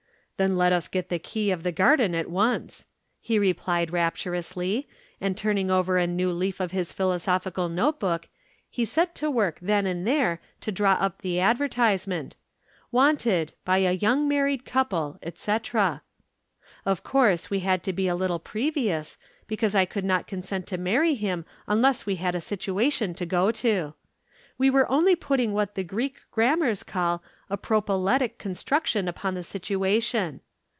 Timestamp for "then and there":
9.59-10.41